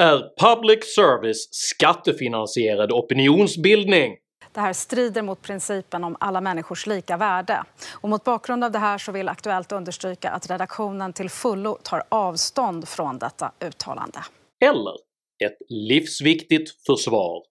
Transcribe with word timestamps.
Är 0.00 0.22
public 0.40 0.94
service 0.94 1.48
skattefinansierad 1.50 2.92
opinionsbildning? 2.92 4.16
Det 4.52 4.60
här 4.60 4.72
strider 4.72 5.22
mot 5.22 5.42
principen 5.42 6.04
om 6.04 6.16
alla 6.20 6.40
människors 6.40 6.86
lika 6.86 7.16
värde. 7.16 7.64
Och 7.92 8.08
mot 8.08 8.24
bakgrund 8.24 8.64
av 8.64 8.72
det 8.72 8.78
här 8.78 8.98
så 8.98 9.12
vill 9.12 9.28
Aktuellt 9.28 9.72
understryka 9.72 10.30
att 10.30 10.50
redaktionen 10.50 11.12
till 11.12 11.30
fullo 11.30 11.78
tar 11.82 12.02
avstånd 12.08 12.88
från 12.88 13.18
detta 13.18 13.52
uttalande. 13.60 14.18
Eller 14.64 14.94
ett 15.44 15.58
livsviktigt 15.68 16.70
försvar 16.86 17.42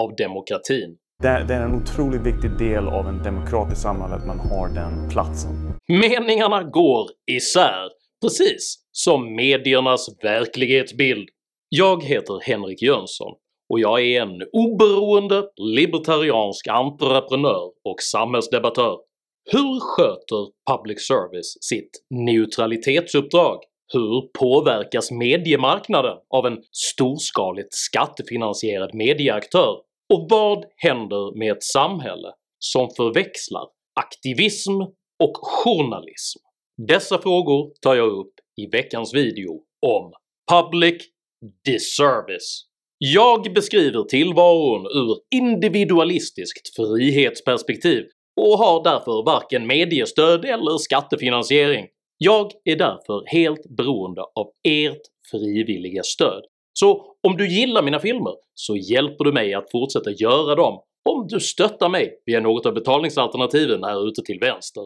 av 0.00 0.16
demokratin. 0.16 0.96
Det 1.22 1.28
är, 1.28 1.44
det 1.44 1.54
är 1.54 1.60
en 1.60 1.74
otroligt 1.74 2.22
viktig 2.22 2.58
del 2.58 2.88
av 2.88 3.08
en 3.08 3.22
demokratisk 3.22 3.82
samhälle 3.82 4.14
att 4.14 4.26
man 4.26 4.38
har 4.38 4.68
den 4.68 5.10
platsen. 5.10 5.74
Meningarna 5.88 6.62
går 6.62 7.10
isär, 7.30 7.88
precis 8.22 8.76
som 8.92 9.36
mediernas 9.36 10.08
verklighetsbild. 10.22 11.28
Jag 11.78 12.04
heter 12.04 12.40
Henrik 12.42 12.82
Jönsson 12.82 13.32
och 13.72 13.80
jag 13.80 14.02
är 14.02 14.22
en 14.22 14.42
oberoende 14.52 15.48
libertariansk 15.56 16.68
entreprenör 16.68 17.70
och 17.84 18.02
samhällsdebattör. 18.02 18.98
Hur 19.50 19.80
sköter 19.80 20.48
public 20.70 21.06
service 21.06 21.58
sitt 21.60 21.90
neutralitetsuppdrag? 22.10 23.58
Hur 23.92 24.20
påverkas 24.38 25.10
mediemarknaden 25.10 26.16
av 26.30 26.46
en 26.46 26.58
storskaligt 26.72 27.74
skattefinansierad 27.74 28.94
medieaktör? 28.94 29.76
Och 30.14 30.26
vad 30.30 30.64
händer 30.76 31.38
med 31.38 31.52
ett 31.52 31.64
samhälle 31.64 32.32
som 32.58 32.88
förväxlar 32.96 33.66
aktivism 34.00 34.80
och 35.24 35.36
journalism? 35.36 36.38
Dessa 36.88 37.18
frågor 37.18 37.72
tar 37.82 37.94
jag 37.94 38.08
upp 38.08 38.34
i 38.56 38.66
veckans 38.66 39.14
video 39.14 39.62
om 39.86 40.12
Public 40.52 41.15
Disservice. 41.64 42.62
Jag 42.98 43.54
beskriver 43.54 44.02
tillvaron 44.02 44.86
ur 44.86 45.16
individualistiskt 45.34 46.76
frihetsperspektiv 46.76 48.04
och 48.40 48.58
har 48.58 48.84
därför 48.84 49.24
varken 49.24 49.66
mediestöd 49.66 50.44
eller 50.44 50.78
skattefinansiering. 50.78 51.86
Jag 52.18 52.50
är 52.64 52.76
därför 52.76 53.24
helt 53.26 53.76
beroende 53.76 54.22
av 54.22 54.50
ert 54.68 55.00
frivilliga 55.30 56.02
stöd. 56.02 56.42
Så 56.72 57.16
om 57.28 57.36
du 57.36 57.48
gillar 57.48 57.82
mina 57.82 57.98
filmer 57.98 58.32
så 58.54 58.76
hjälper 58.76 59.24
du 59.24 59.32
mig 59.32 59.54
att 59.54 59.70
fortsätta 59.70 60.10
göra 60.10 60.54
dem 60.54 60.80
om 61.08 61.26
du 61.28 61.40
stöttar 61.40 61.88
mig 61.88 62.22
via 62.26 62.40
något 62.40 62.66
av 62.66 62.74
betalningsalternativen 62.74 63.84
här 63.84 64.08
ute 64.08 64.22
till 64.22 64.38
vänster. 64.38 64.82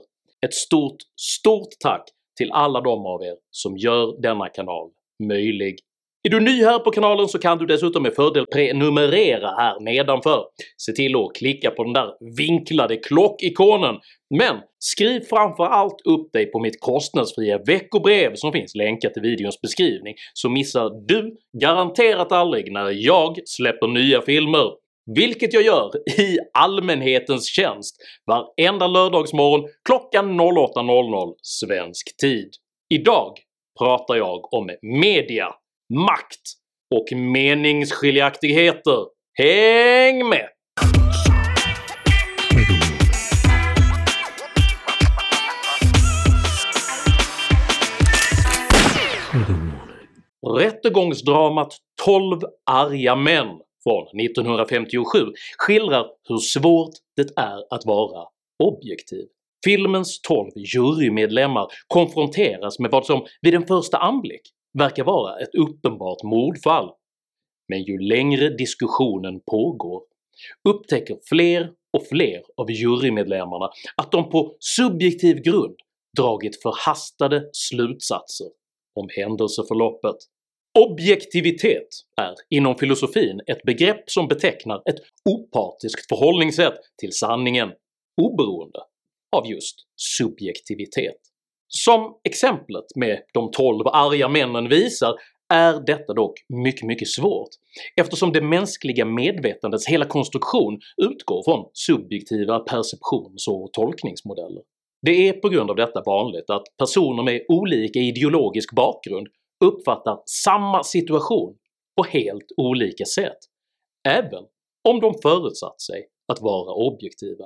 Ett 0.46 0.54
stort, 0.54 0.96
stort 1.16 1.68
tack 1.80 2.08
till 2.36 2.52
alla 2.52 2.80
de 2.80 3.06
av 3.06 3.22
er 3.22 3.36
som 3.50 3.76
gör 3.76 4.22
denna 4.22 4.48
kanal 4.48 4.90
möjlig. 5.28 5.78
Är 6.22 6.30
du 6.30 6.40
ny 6.40 6.64
här 6.64 6.78
på 6.78 6.90
kanalen 6.90 7.28
så 7.28 7.38
kan 7.38 7.58
du 7.58 7.66
dessutom 7.66 8.02
med 8.02 8.14
fördel 8.14 8.46
prenumerera 8.46 9.48
här 9.48 9.80
nedanför. 9.80 10.44
Se 10.76 10.92
till 10.92 11.16
att 11.16 11.34
klicka 11.34 11.70
på 11.70 11.84
den 11.84 11.92
där 11.92 12.36
vinklade 12.36 12.96
klockikonen, 12.96 13.94
men 14.38 14.56
skriv 14.78 15.20
framförallt 15.20 16.00
upp 16.04 16.32
dig 16.32 16.46
på 16.46 16.60
mitt 16.60 16.80
kostnadsfria 16.80 17.58
veckobrev 17.66 18.34
som 18.34 18.52
finns 18.52 18.74
länkat 18.74 19.16
i 19.16 19.20
videons 19.20 19.60
beskrivning 19.60 20.14
så 20.34 20.48
missar 20.48 21.06
du 21.08 21.36
garanterat 21.60 22.32
aldrig 22.32 22.72
när 22.72 22.90
jag 22.90 23.38
släpper 23.44 23.86
nya 23.86 24.22
filmer. 24.22 24.70
Vilket 25.14 25.54
jag 25.54 25.62
gör 25.62 25.90
i 26.20 26.38
allmänhetens 26.54 27.46
tjänst 27.46 27.96
varenda 28.26 28.86
lördagsmorgon 28.86 29.68
klockan 29.84 30.40
08.00 30.40 31.34
svensk 31.42 32.16
tid. 32.16 32.50
Idag 32.94 33.32
pratar 33.78 34.16
jag 34.16 34.54
om 34.54 34.70
media, 34.82 35.54
makt 35.90 36.42
och 36.94 37.18
meningsskiljaktigheter. 37.18 39.06
Häng 39.34 40.28
med! 40.28 40.48
Rättegångsdramat 50.58 51.76
12 52.04 52.40
arga 52.70 53.16
män 53.16 53.46
från 53.82 54.20
1957 54.20 55.18
skildrar 55.58 56.06
hur 56.28 56.38
svårt 56.38 56.94
det 57.16 57.40
är 57.40 57.74
att 57.74 57.86
vara 57.86 58.26
objektiv. 58.62 59.24
Filmens 59.64 60.20
12 60.20 60.50
jurymedlemmar 60.56 61.66
konfronteras 61.86 62.78
med 62.78 62.90
vad 62.90 63.06
som 63.06 63.26
vid 63.42 63.54
en 63.54 63.66
första 63.66 63.98
anblick 63.98 64.42
verkar 64.78 65.04
vara 65.04 65.38
ett 65.38 65.54
uppenbart 65.54 66.22
mordfall. 66.22 66.90
Men 67.68 67.82
ju 67.82 67.98
längre 67.98 68.48
diskussionen 68.48 69.40
pågår 69.50 70.02
upptäcker 70.68 71.18
fler 71.28 71.72
och 71.96 72.06
fler 72.06 72.42
av 72.56 72.70
jurymedlemmarna 72.70 73.70
att 73.96 74.12
de 74.12 74.30
på 74.30 74.56
subjektiv 74.58 75.36
grund 75.36 75.76
dragit 76.16 76.62
förhastade 76.62 77.48
slutsatser 77.52 78.46
om 79.00 79.08
händelseförloppet. 79.16 80.16
Objektivitet 80.78 81.88
är 82.16 82.34
inom 82.48 82.76
filosofin 82.76 83.40
ett 83.46 83.62
begrepp 83.62 84.10
som 84.10 84.28
betecknar 84.28 84.76
ett 84.76 85.00
opartiskt 85.30 86.08
förhållningssätt 86.08 86.78
till 87.00 87.12
sanningen, 87.12 87.72
oberoende 88.22 88.78
av 89.36 89.46
just 89.46 89.76
subjektivitet. 89.96 91.29
Som 91.72 92.14
exemplet 92.24 92.84
med 92.96 93.22
de 93.34 93.50
12 93.50 93.86
arga 93.86 94.28
männen 94.28 94.68
visar 94.68 95.14
är 95.52 95.86
detta 95.86 96.14
dock 96.14 96.32
mycket, 96.48 96.86
mycket 96.86 97.08
svårt 97.08 97.48
eftersom 98.00 98.32
det 98.32 98.40
mänskliga 98.40 99.04
medvetandets 99.04 99.86
hela 99.88 100.04
konstruktion 100.04 100.80
utgår 100.96 101.42
från 101.44 101.70
subjektiva 101.72 102.58
perceptions 102.58 103.48
och 103.48 103.72
tolkningsmodeller. 103.72 104.62
Det 105.02 105.28
är 105.28 105.32
på 105.32 105.48
grund 105.48 105.70
av 105.70 105.76
detta 105.76 106.02
vanligt 106.06 106.50
att 106.50 106.62
personer 106.78 107.22
med 107.22 107.44
olika 107.48 107.98
ideologisk 107.98 108.74
bakgrund 108.74 109.26
uppfattar 109.64 110.18
samma 110.26 110.84
situation 110.84 111.56
på 111.96 112.04
helt 112.04 112.46
olika 112.56 113.04
sätt, 113.04 113.38
även 114.08 114.44
om 114.88 115.00
de 115.00 115.14
förutsatt 115.22 115.80
sig 115.80 116.06
att 116.32 116.40
vara 116.40 116.74
objektiva. 116.74 117.44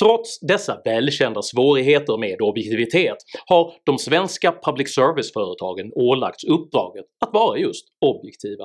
Trots 0.00 0.40
dessa 0.40 0.80
välkända 0.84 1.42
svårigheter 1.42 2.18
med 2.18 2.42
objektivitet 2.42 3.16
har 3.46 3.72
de 3.84 3.98
svenska 3.98 4.54
public 4.64 4.94
service-företagen 4.94 5.92
ålagts 5.94 6.44
uppdraget 6.44 7.04
att 7.24 7.34
vara 7.34 7.58
just 7.58 7.84
objektiva, 8.06 8.64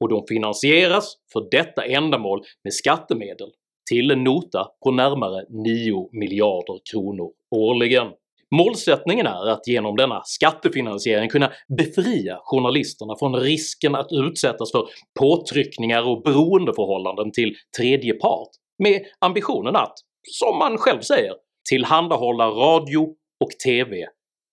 och 0.00 0.08
de 0.08 0.24
finansieras 0.28 1.16
för 1.32 1.48
detta 1.50 1.84
ändamål 1.84 2.44
med 2.64 2.74
skattemedel 2.74 3.48
till 3.90 4.10
en 4.10 4.24
nota 4.24 4.66
på 4.84 4.90
närmare 4.90 5.44
9 5.48 6.08
miljarder 6.12 6.80
kronor 6.92 7.30
årligen. 7.56 8.06
Målsättningen 8.54 9.26
är 9.26 9.46
att 9.46 9.68
genom 9.68 9.96
denna 9.96 10.22
skattefinansiering 10.24 11.28
kunna 11.28 11.52
befria 11.78 12.38
journalisterna 12.42 13.14
från 13.18 13.36
risken 13.36 13.94
att 13.94 14.08
utsättas 14.10 14.72
för 14.72 14.88
påtryckningar 15.20 16.08
och 16.08 16.22
beroendeförhållanden 16.22 17.32
till 17.32 17.54
tredje 17.78 18.14
part, 18.14 18.48
med 18.78 19.02
ambitionen 19.18 19.76
att, 19.76 19.94
som 20.30 20.58
man 20.58 20.78
själv 20.78 21.00
säger, 21.00 21.32
tillhandahålla 21.68 22.46
radio 22.46 23.08
och 23.44 23.50
TV 23.64 23.96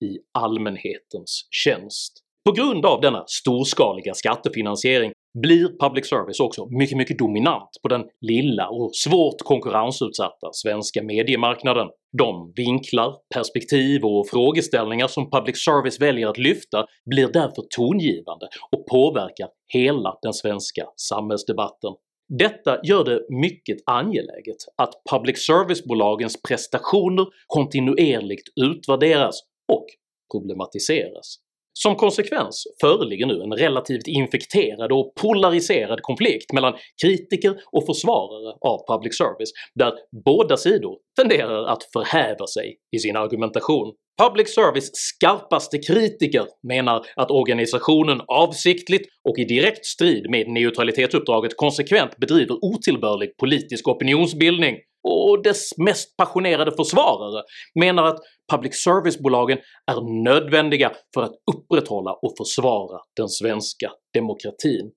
i 0.04 0.20
allmänhetens 0.34 1.48
tjänst. 1.52 2.14
På 2.46 2.52
grund 2.52 2.86
av 2.86 3.02
denna 3.02 3.24
storskaliga 3.28 4.14
skattefinansiering 4.14 5.12
blir 5.42 5.80
public 5.80 6.10
service 6.10 6.40
också 6.40 6.66
mycket, 6.66 6.98
mycket 6.98 7.18
dominant 7.18 7.70
på 7.82 7.88
den 7.88 8.04
lilla 8.22 8.70
och 8.70 8.96
svårt 8.96 9.42
konkurrensutsatta 9.42 10.50
svenska 10.52 11.04
mediemarknaden. 11.04 11.88
De 12.18 12.54
vinklar, 12.56 13.16
perspektiv 13.36 14.06
och 14.06 14.30
frågeställningar 14.30 15.08
som 15.08 15.30
public 15.30 15.64
service 15.66 16.02
väljer 16.02 16.28
att 16.28 16.38
lyfta 16.38 16.86
blir 17.06 17.28
därför 17.28 17.64
tongivande 17.76 18.48
och 18.72 18.88
påverkar 18.88 19.48
hela 19.74 20.18
den 20.22 20.34
svenska 20.34 20.86
samhällsdebatten. 20.96 21.94
Detta 22.28 22.80
gör 22.84 23.04
det 23.04 23.26
mycket 23.30 23.78
angeläget 23.86 24.58
att 24.76 24.94
public 25.12 25.46
service-bolagens 25.46 26.42
prestationer 26.42 27.26
kontinuerligt 27.48 28.50
utvärderas 28.56 29.42
och 29.74 29.86
problematiseras. 30.32 31.40
Som 31.74 31.96
konsekvens 31.96 32.64
föreligger 32.82 33.26
nu 33.26 33.42
en 33.42 33.54
relativt 33.54 34.08
infekterad 34.08 34.92
och 34.92 35.14
polariserad 35.16 36.02
konflikt 36.02 36.54
mellan 36.54 36.74
kritiker 37.02 37.56
och 37.72 37.86
försvarare 37.86 38.56
av 38.62 38.96
public 38.96 39.18
service, 39.18 39.52
där 39.76 39.94
båda 40.26 40.58
sidor 40.58 40.98
tenderar 41.16 41.66
att 41.66 41.84
förhäva 41.94 42.48
sig 42.48 42.78
i 42.96 43.00
sin 43.00 43.16
argumentation. 43.16 43.94
Public 44.22 44.54
service 44.54 44.90
skarpaste 44.94 45.78
kritiker 45.78 46.46
menar 46.68 47.06
att 47.16 47.32
organisationen 47.32 48.22
avsiktligt 48.28 49.10
och 49.30 49.40
i 49.40 49.46
direkt 49.46 49.86
strid 49.86 50.30
med 50.30 50.48
neutralitetsuppdraget 50.48 51.58
konsekvent 51.58 52.18
bedriver 52.18 52.58
otillbörlig 52.62 53.38
politisk 53.38 53.88
opinionsbildning, 53.88 54.78
och 55.04 55.44
dess 55.44 55.78
mest 55.78 56.18
passionerade 56.18 56.72
försvarare 56.72 57.44
menar 57.80 58.04
att 58.04 58.20
public 58.52 58.84
service-bolagen 58.84 59.58
är 59.92 60.24
nödvändiga 60.24 60.92
för 61.14 61.24
att 61.24 61.34
upprätthålla 61.56 62.14
och 62.14 62.34
försvara 62.38 63.00
den 63.18 63.30
svenska 63.30 63.92
demokratin. 64.14 64.92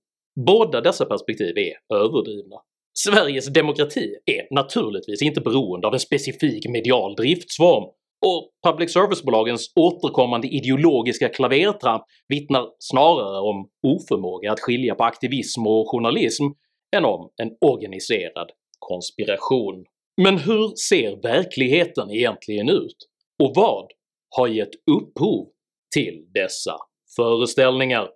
Båda 0.46 0.80
dessa 0.80 1.04
perspektiv 1.04 1.58
är 1.58 1.96
överdrivna. 1.96 2.56
Sveriges 2.98 3.46
demokrati 3.46 4.14
är 4.24 4.54
naturligtvis 4.54 5.22
inte 5.22 5.40
beroende 5.40 5.86
av 5.86 5.94
en 5.94 6.00
specifik 6.00 6.68
medial 6.68 7.14
driftsform, 7.14 7.84
och 8.26 8.50
public 8.70 8.92
service-bolagens 8.92 9.72
återkommande 9.76 10.48
ideologiska 10.48 11.28
klavertramp 11.28 12.02
vittnar 12.28 12.66
snarare 12.78 13.40
om 13.40 13.68
oförmåga 13.86 14.52
att 14.52 14.60
skilja 14.60 14.94
på 14.94 15.04
aktivism 15.04 15.66
och 15.66 15.90
journalism 15.90 16.44
än 16.96 17.04
om 17.04 17.30
en 17.42 17.50
organiserad 17.60 18.50
konspiration. 18.78 19.84
Men 20.22 20.38
hur 20.38 20.76
ser 20.76 21.22
verkligheten 21.22 22.10
egentligen 22.10 22.68
ut? 22.68 22.96
Och 23.42 23.52
vad 23.56 23.86
har 24.36 24.48
gett 24.48 24.70
upphov 24.90 25.46
till 25.94 26.26
dessa 26.34 26.76
föreställningar? 27.16 28.08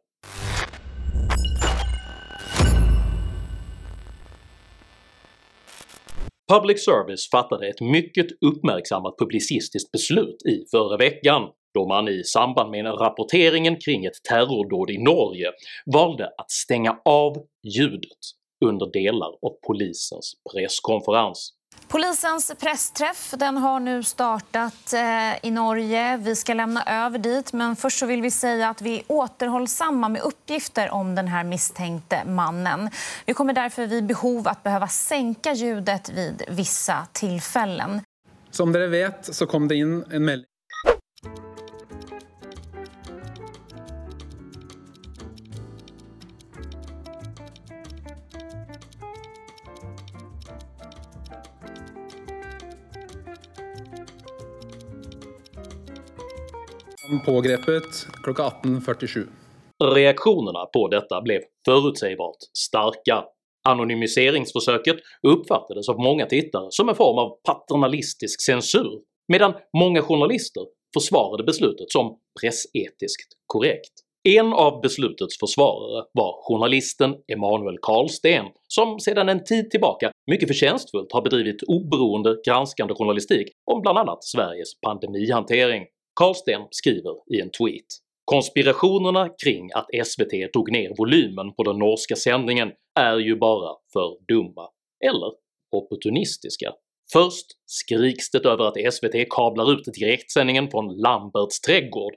Public 6.53 6.85
Service 6.85 7.31
fattade 7.31 7.69
ett 7.69 7.81
mycket 7.81 8.27
uppmärksammat 8.41 9.19
publicistiskt 9.19 9.93
beslut 9.93 10.37
i 10.47 10.65
förra 10.71 10.97
veckan 10.97 11.43
då 11.75 11.89
man 11.89 12.09
i 12.09 12.25
samband 12.25 12.71
med 12.71 12.87
rapporteringen 12.87 13.77
kring 13.77 14.05
ett 14.05 14.23
terrordåd 14.29 14.91
i 14.91 14.99
Norge 14.99 15.53
valde 15.95 16.25
att 16.25 16.51
stänga 16.51 17.01
av 17.05 17.37
ljudet 17.77 18.40
under 18.65 18.93
delar 18.93 19.29
av 19.29 19.53
polisens 19.67 20.35
presskonferens. 20.53 21.55
Polisens 21.89 22.53
pressträff 22.61 23.35
den 23.37 23.57
har 23.57 23.81
nu 23.81 24.03
startat 24.03 24.93
eh, 24.93 25.47
i 25.47 25.51
Norge. 25.51 26.17
Vi 26.17 26.37
ska 26.37 26.55
lämna 26.55 26.85
över 27.07 27.19
dit, 27.19 27.53
men 27.53 27.77
först 27.77 27.99
så 27.99 28.07
vill 28.07 28.23
vi 28.23 28.31
säga 28.31 28.69
att 28.69 28.83
vi 28.83 28.99
är 28.99 29.03
återhållsamma 29.09 30.09
med 30.09 30.23
uppgifter 30.23 30.91
om 30.91 31.15
den 31.15 31.29
här 31.29 31.45
misstänkte 31.45 32.25
mannen. 32.25 32.91
Vi 33.27 33.35
kommer 33.35 33.53
därför 33.53 33.87
vid 33.87 34.07
behov 34.07 34.49
att 34.49 34.63
behöva 34.63 34.89
sänka 34.89 35.53
ljudet 35.53 36.11
vid 36.11 36.43
vissa 36.49 37.07
tillfällen. 37.13 38.01
Som 38.51 38.73
ni 38.73 38.87
vet 38.87 39.35
så 39.35 39.47
kom 39.47 39.69
det 39.69 39.75
in 39.75 40.05
en 40.11 40.25
pågreppet 57.19 58.07
klockan 58.23 58.51
18.47. 58.63 59.27
Reaktionerna 59.85 60.67
på 60.67 60.89
detta 60.89 61.23
blev 61.23 61.41
förutsägbart 61.65 62.37
starka. 62.59 63.25
Anonymiseringsförsöket 63.69 64.97
uppfattades 65.23 65.89
av 65.89 65.99
många 65.99 66.27
tittare 66.27 66.67
som 66.71 66.89
en 66.89 66.95
form 66.95 67.19
av 67.19 67.37
paternalistisk 67.45 68.41
censur, 68.43 69.01
medan 69.29 69.55
många 69.77 70.03
journalister 70.03 70.63
försvarade 70.95 71.45
beslutet 71.45 71.91
som 71.91 72.19
pressetiskt 72.41 73.33
korrekt. 73.47 73.93
En 74.29 74.53
av 74.53 74.81
beslutets 74.81 75.39
försvarare 75.39 76.05
var 76.13 76.43
journalisten 76.43 77.15
Emanuel 77.33 77.79
Karlsten 77.83 78.47
som 78.69 79.01
sedan 79.01 79.29
en 79.29 79.45
tid 79.45 79.71
tillbaka 79.71 80.11
mycket 80.31 80.49
förtjänstfullt 80.49 81.13
har 81.13 81.23
bedrivit 81.23 81.63
oberoende 81.63 82.37
granskande 82.47 82.95
journalistik 82.95 83.49
om 83.71 83.81
bland 83.83 83.99
annat 83.99 84.25
Sveriges 84.25 84.81
pandemihantering. 84.81 85.83
Karlsten 86.15 86.63
skriver 86.71 87.35
i 87.35 87.41
en 87.41 87.51
tweet 87.51 87.87
“Konspirationerna 88.25 89.29
kring 89.45 89.71
att 89.75 90.07
SVT 90.07 90.53
tog 90.53 90.73
ner 90.73 90.95
volymen 90.99 91.55
på 91.55 91.63
den 91.63 91.79
norska 91.79 92.17
sändningen 92.17 92.73
är 93.01 93.19
ju 93.19 93.37
bara 93.37 93.77
för 93.93 94.17
dumma, 94.29 94.69
eller 95.05 95.33
opportunistiska. 95.71 96.73
Först 97.13 97.47
skriks 97.67 98.31
det 98.31 98.45
över 98.45 98.65
att 98.65 98.95
SVT 98.95 99.29
kablar 99.31 99.73
ut 99.73 99.85
direktsändningen 99.85 100.71
från 100.71 100.97
Lamberts 100.97 101.61
trädgård, 101.61 102.15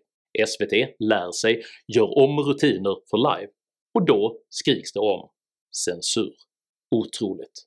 SVT 0.47 0.73
lär 0.99 1.31
sig, 1.31 1.63
gör 1.87 2.17
om 2.17 2.39
rutiner 2.39 2.95
för 3.09 3.17
live, 3.17 3.51
och 3.93 4.05
då 4.05 4.39
skriks 4.49 4.93
det 4.93 4.99
om 4.99 5.29
censur. 5.85 6.35
Otroligt. 6.95 7.63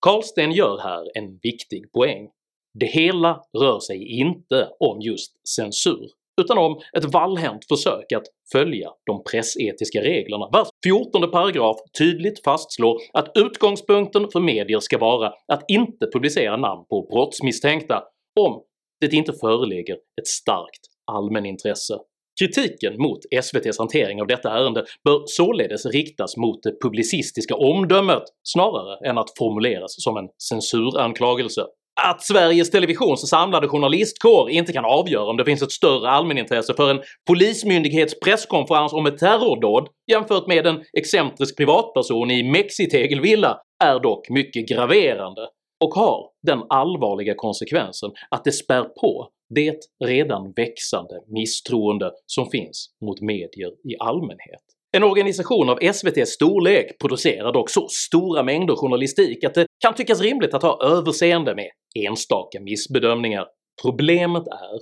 Karlsten 0.00 0.52
gör 0.52 0.78
här 0.78 1.10
en 1.14 1.38
viktig 1.42 1.92
poäng. 1.92 2.28
Det 2.74 2.86
hela 2.86 3.40
rör 3.58 3.80
sig 3.80 4.20
inte 4.20 4.68
om 4.80 5.00
just 5.00 5.48
censur, 5.48 6.08
utan 6.40 6.58
om 6.58 6.80
ett 6.96 7.04
vallhänt 7.04 7.64
försök 7.68 8.12
att 8.12 8.26
följa 8.52 8.90
de 9.06 9.24
pressetiska 9.30 10.00
reglerna 10.00 10.48
vars 10.52 10.68
14 10.84 11.30
paragraf 11.30 11.76
tydligt 11.98 12.44
fastslår 12.44 12.96
att 13.12 13.32
utgångspunkten 13.34 14.28
för 14.32 14.40
medier 14.40 14.80
ska 14.80 14.98
vara 14.98 15.32
att 15.52 15.64
inte 15.68 16.06
publicera 16.12 16.56
namn 16.56 16.84
på 16.90 17.06
brottsmisstänkta 17.10 18.02
om 18.40 18.62
det 19.00 19.12
inte 19.12 19.32
föreligger 19.32 19.94
ett 19.94 20.26
starkt 20.26 20.80
allmänintresse. 21.12 21.98
Kritiken 22.40 23.02
mot 23.02 23.18
SVTs 23.42 23.78
hantering 23.78 24.20
av 24.20 24.26
detta 24.26 24.50
ärende 24.50 24.84
bör 25.04 25.22
således 25.26 25.86
riktas 25.86 26.36
mot 26.36 26.62
det 26.62 26.80
publicistiska 26.82 27.54
omdömet 27.54 28.22
snarare 28.42 29.08
än 29.08 29.18
att 29.18 29.38
formuleras 29.38 29.94
som 30.02 30.16
en 30.16 30.28
censuranklagelse. 30.48 31.66
Att 32.02 32.22
Sveriges 32.22 32.70
Televisions 32.70 33.28
samlade 33.28 33.68
journalistkår 33.68 34.50
inte 34.50 34.72
kan 34.72 34.84
avgöra 34.84 35.30
om 35.30 35.36
det 35.36 35.44
finns 35.44 35.62
ett 35.62 35.72
större 35.72 36.10
allmänintresse 36.10 36.74
för 36.74 36.90
en 36.90 37.02
polismyndighets 37.26 38.20
presskonferens 38.20 38.92
om 38.92 39.06
ett 39.06 39.18
terrordåd 39.18 39.88
jämfört 40.12 40.46
med 40.46 40.66
en 40.66 40.84
excentrisk 40.92 41.56
privatperson 41.56 42.30
i 42.30 42.42
mexitegelvilla 42.42 43.60
är 43.84 44.00
dock 44.00 44.30
mycket 44.30 44.68
graverande 44.68 45.48
och 45.84 45.94
har 45.94 46.30
den 46.42 46.62
allvarliga 46.68 47.34
konsekvensen 47.36 48.10
att 48.30 48.44
det 48.44 48.52
spär 48.52 48.82
på 48.82 49.28
det 49.54 49.78
redan 50.04 50.52
växande 50.56 51.14
misstroende 51.26 52.10
som 52.26 52.50
finns 52.50 52.90
mot 53.04 53.20
medier 53.20 53.70
i 53.84 53.96
allmänhet. 53.98 54.69
En 54.92 55.02
organisation 55.02 55.68
av 55.68 55.78
SVTs 55.82 56.30
storlek 56.30 56.98
producerar 56.98 57.52
dock 57.52 57.70
så 57.70 57.88
stora 57.88 58.42
mängder 58.42 58.76
journalistik 58.76 59.44
att 59.44 59.54
det 59.54 59.66
kan 59.78 59.94
tyckas 59.94 60.20
rimligt 60.20 60.54
att 60.54 60.62
ha 60.62 60.84
överseende 60.84 61.54
med 61.54 61.70
enstaka 62.06 62.60
missbedömningar. 62.60 63.46
Problemet 63.82 64.46
är 64.46 64.80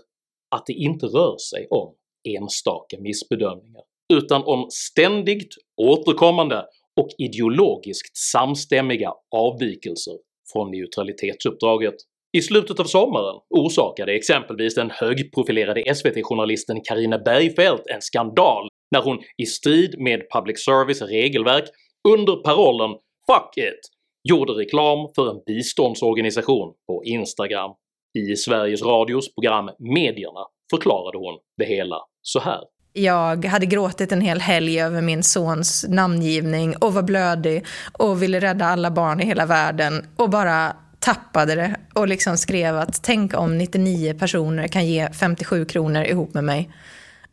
att 0.56 0.66
det 0.66 0.72
inte 0.72 1.06
rör 1.06 1.36
sig 1.38 1.66
om 1.70 1.94
enstaka 2.38 2.96
missbedömningar, 3.00 3.82
utan 4.12 4.42
om 4.44 4.66
ständigt 4.70 5.54
återkommande 5.76 6.64
och 7.00 7.08
ideologiskt 7.18 8.16
samstämmiga 8.16 9.12
avvikelser 9.36 10.14
från 10.52 10.70
neutralitetsuppdraget. 10.70 11.94
I 12.32 12.42
slutet 12.42 12.80
av 12.80 12.84
sommaren 12.84 13.40
orsakade 13.50 14.12
exempelvis 14.12 14.74
den 14.74 14.90
högprofilerade 14.90 15.94
SVT-journalisten 15.94 16.80
Karina 16.80 17.18
Bergfeldt 17.18 17.86
en 17.86 18.02
skandal 18.02 18.68
när 18.90 19.02
hon 19.02 19.18
i 19.36 19.46
strid 19.46 20.00
med 20.00 20.20
public 20.30 20.64
service 20.64 21.02
regelverk 21.02 21.64
under 22.08 22.36
parollen 22.36 22.90
“Fuck 23.26 23.56
it” 23.56 23.80
gjorde 24.28 24.52
reklam 24.52 25.08
för 25.14 25.30
en 25.30 25.40
biståndsorganisation 25.46 26.74
på 26.86 27.04
Instagram. 27.04 27.70
I 28.18 28.36
Sveriges 28.36 28.82
Radios 28.82 29.34
program 29.34 29.70
Medierna 29.78 30.46
förklarade 30.70 31.18
hon 31.18 31.38
det 31.58 31.64
hela 31.64 31.96
så 32.22 32.40
här. 32.40 32.60
Jag 32.92 33.44
hade 33.44 33.66
gråtit 33.66 34.12
en 34.12 34.20
hel 34.20 34.40
helg 34.40 34.80
över 34.80 35.02
min 35.02 35.22
sons 35.22 35.86
namngivning 35.88 36.76
och 36.76 36.94
var 36.94 37.02
blödig 37.02 37.64
och 37.98 38.22
ville 38.22 38.40
rädda 38.40 38.64
alla 38.64 38.90
barn 38.90 39.20
i 39.20 39.24
hela 39.24 39.46
världen 39.46 40.06
och 40.16 40.30
bara 40.30 40.76
tappade 40.98 41.54
det 41.54 41.76
och 41.94 42.08
liksom 42.08 42.36
skrev 42.36 42.76
att 42.76 43.02
tänk 43.02 43.34
om 43.34 43.58
99 43.58 44.14
personer 44.18 44.68
kan 44.68 44.86
ge 44.86 45.08
57 45.12 45.64
kronor 45.64 46.02
ihop 46.04 46.34
med 46.34 46.44
mig. 46.44 46.70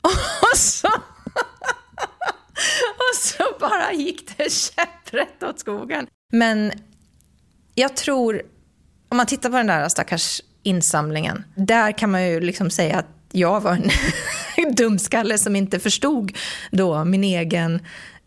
Och 0.52 0.58
så 0.58 0.88
bara 3.60 3.94
gick 3.94 4.38
det 4.38 4.52
käpprätt 4.52 5.44
åt 5.44 5.60
skogen. 5.60 6.08
Men 6.34 6.72
jag 7.76 7.96
tror, 7.96 8.42
om 9.10 9.18
man 9.18 9.26
tittar 9.26 9.50
på 9.50 9.58
den 9.58 9.68
där 9.68 9.90
stackars 9.90 10.42
insamlingen, 10.64 11.44
där 11.56 11.92
kan 11.92 12.12
man 12.12 12.28
ju 12.28 12.40
liksom 12.40 12.70
säga 12.70 12.98
att 12.98 13.08
jag 13.32 13.62
var 13.62 13.72
en 14.58 14.76
dumskalle 14.76 15.38
som 15.38 15.56
inte 15.56 15.80
förstod 15.80 16.32
då 16.72 17.06
min 17.06 17.24
egen 17.24 17.82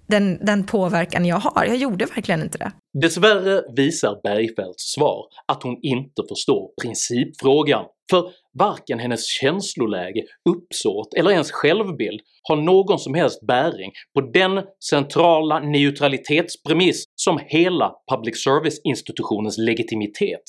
den, 0.08 0.38
den 0.46 0.64
påverkan 0.64 1.24
jag 1.24 1.36
har. 1.36 1.64
Jag 1.64 1.76
gjorde 1.76 2.06
verkligen 2.06 2.42
inte 2.42 2.58
det. 2.58 2.72
Dessvärre 3.02 3.62
visar 3.76 4.20
Bergfeldts 4.22 4.92
svar 4.94 5.24
att 5.46 5.62
hon 5.62 5.78
inte 5.82 6.22
förstår 6.28 6.70
principfrågan, 6.82 7.84
för 8.10 8.30
varken 8.58 8.98
hennes 8.98 9.26
känsloläge, 9.26 10.22
uppsåt 10.50 11.14
eller 11.14 11.30
ens 11.30 11.50
självbild 11.50 12.20
har 12.42 12.56
någon 12.56 12.98
som 12.98 13.14
helst 13.14 13.46
bäring 13.46 13.92
på 14.14 14.20
den 14.20 14.64
centrala 14.90 15.60
neutralitetspremiss 15.60 17.04
som 17.14 17.40
hela 17.46 17.92
public 18.14 18.42
service-institutionens 18.44 19.58
legitimitet 19.58 20.42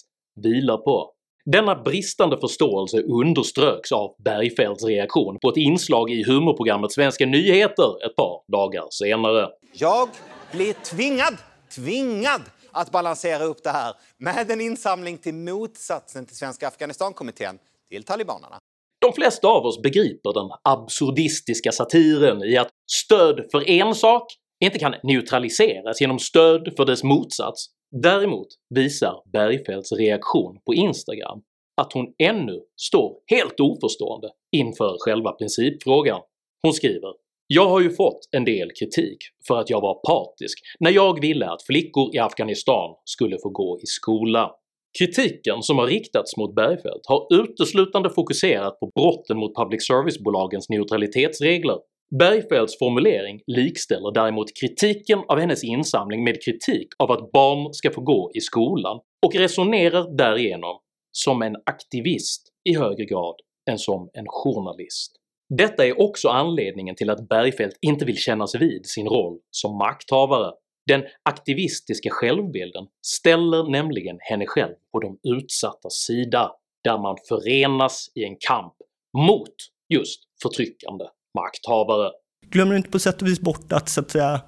vilar 0.44 0.78
på. 0.78 1.14
Denna 1.46 1.76
bristande 1.76 2.38
förståelse 2.38 3.02
underströks 3.02 3.92
av 3.92 4.16
Bergfeldts 4.24 4.84
reaktion 4.84 5.38
på 5.42 5.50
ett 5.50 5.58
inslag 5.58 6.12
i 6.12 6.24
humorprogrammet 6.24 6.92
Svenska 6.92 7.26
nyheter 7.26 8.06
ett 8.06 8.16
par 8.16 8.52
dagar 8.52 8.84
senare. 8.92 9.48
Jag 9.74 10.10
blir 10.52 10.74
tvingad, 10.74 11.38
tvingad 11.76 12.42
att 12.72 12.92
balansera 12.92 13.44
upp 13.44 13.64
det 13.64 13.70
här 13.70 13.94
med 14.18 14.52
en 14.52 14.62
insamling 14.62 15.18
till 15.18 15.34
motsatsen 15.34 16.26
till 16.26 16.36
Svenska 16.36 16.68
Afghanistankommittén, 16.68 17.60
till 17.90 18.04
talibanerna. 18.04 18.60
De 19.02 19.14
flesta 19.14 19.48
av 19.48 19.66
oss 19.66 19.82
begriper 19.82 20.34
den 20.34 20.50
absurdistiska 20.64 21.72
satiren 21.72 22.44
i 22.44 22.58
att 22.58 22.70
stöd 22.92 23.46
för 23.52 23.70
en 23.70 23.96
sak 23.96 24.24
inte 24.64 24.80
kan 24.80 24.96
neutraliseras 25.04 26.02
genom 26.02 26.20
stöd 26.20 26.74
för 26.78 26.86
dess 26.86 27.04
motsats. 27.04 27.66
Däremot 28.04 28.48
visar 28.76 29.14
Bergfeldts 29.34 29.92
reaktion 29.92 30.60
på 30.66 30.74
Instagram 30.74 31.42
att 31.82 31.94
hon 31.94 32.14
ännu 32.24 32.60
står 32.82 33.16
helt 33.26 33.60
oförstående 33.60 34.30
inför 34.52 34.96
själva 35.00 35.32
principfrågan. 35.32 36.22
Hon 36.64 36.74
skriver 36.74 37.14
“Jag 37.48 37.70
har 37.70 37.82
ju 37.82 37.92
fått 37.92 38.20
en 38.32 38.46
del 38.46 38.72
kritik 38.80 39.18
för 39.48 39.58
att 39.58 39.70
jag 39.70 39.82
var 39.82 39.94
partisk 39.94 40.60
när 40.80 40.92
jag 40.92 41.22
ville 41.22 41.50
att 41.50 41.66
flickor 41.66 42.16
i 42.16 42.20
Afghanistan 42.20 42.96
skulle 43.06 43.38
få 43.44 43.50
gå 43.50 43.80
i 43.84 43.86
skola. 43.86 44.52
Kritiken 44.98 45.62
som 45.62 45.78
har 45.78 45.88
riktats 45.88 46.38
mot 46.38 46.56
Bergfeldt 46.56 47.08
har 47.08 47.28
uteslutande 47.42 48.10
fokuserat 48.10 48.80
på 48.80 48.92
brotten 48.96 49.38
mot 49.38 49.56
public 49.56 49.88
service-bolagens 49.88 50.70
neutralitetsregler. 50.70 51.78
Bergfeldts 52.20 52.80
formulering 52.80 53.42
likställer 53.48 54.12
däremot 54.14 54.48
kritiken 54.62 55.20
av 55.28 55.40
hennes 55.40 55.64
insamling 55.64 56.24
med 56.24 56.44
kritik 56.46 56.88
av 57.00 57.12
att 57.12 57.32
barn 57.32 57.74
ska 57.74 57.92
få 57.92 58.02
gå 58.02 58.32
i 58.34 58.42
skolan 58.42 59.00
och 59.26 59.36
resonerar 59.36 60.18
därigenom 60.18 60.80
som 61.12 61.42
en 61.42 61.56
aktivist 61.66 62.48
i 62.70 62.76
högre 62.76 63.06
grad 63.06 63.36
än 63.70 63.78
som 63.78 64.10
en 64.14 64.26
journalist. 64.28 65.12
Detta 65.58 65.86
är 65.86 66.02
också 66.02 66.30
anledningen 66.30 66.96
till 66.96 67.10
att 67.10 67.30
Bergfeldt 67.30 67.78
inte 67.82 68.06
vill 68.06 68.18
kännas 68.18 68.56
vid 68.56 68.86
sin 68.86 69.08
roll 69.08 69.40
som 69.52 69.78
makthavare. 69.78 70.52
Den 70.90 71.04
aktivistiska 71.24 72.10
självbilden 72.10 72.86
ställer 73.06 73.72
nämligen 73.72 74.18
henne 74.20 74.46
själv 74.48 74.74
på 74.92 75.00
de 75.00 75.20
utsattas 75.24 75.94
sida, 75.94 76.52
där 76.84 76.98
man 76.98 77.18
förenas 77.28 78.12
i 78.16 78.24
en 78.24 78.36
kamp 78.40 78.74
mot 79.18 79.54
just 79.94 80.24
förtryckande 80.42 81.06
makthavare. 81.38 82.12
Glömmer 82.46 82.72
du 82.72 82.78
inte 82.78 82.90
på 82.90 83.00
sätt 83.00 83.22
och 83.22 83.28
vis 83.28 83.40
bort 83.40 83.72
att, 83.72 83.90
så 83.90 84.02
att 84.02 84.12
säga, 84.12 84.42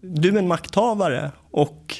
du 0.00 0.28
är 0.28 0.38
en 0.38 0.48
makthavare 0.48 1.32
och 1.50 1.96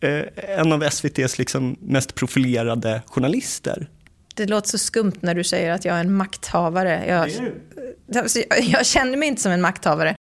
eh, 0.00 0.58
en 0.58 0.72
av 0.72 0.82
SVTs 0.82 1.38
liksom 1.38 1.76
mest 1.80 2.14
profilerade 2.14 3.02
journalister. 3.06 3.90
Det 4.36 4.46
låter 4.46 4.68
så 4.68 4.78
skumt 4.78 5.18
när 5.20 5.34
du 5.34 5.44
säger 5.44 5.72
att 5.72 5.84
jag 5.84 5.96
är 5.96 6.00
en 6.00 6.16
makthavare. 6.16 7.04
Jag, 7.08 7.30
jag, 8.06 8.26
jag 8.62 8.86
känner 8.86 9.16
mig 9.16 9.28
inte 9.28 9.42
som 9.42 9.52
en 9.52 9.60
makthavare. 9.60 10.16